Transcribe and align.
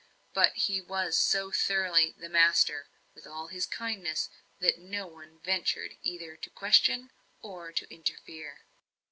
But 0.33 0.53
he 0.55 0.81
was 0.81 1.15
so 1.15 1.51
thoroughly 1.51 2.15
"the 2.17 2.27
master," 2.27 2.87
with 3.13 3.27
all 3.27 3.49
his 3.49 3.67
kindness, 3.67 4.31
that 4.59 4.79
no 4.79 5.05
one 5.05 5.37
ventured 5.43 5.95
either 6.01 6.35
to 6.37 6.49
question 6.49 7.11
or 7.43 7.69
interfere. 7.91 8.61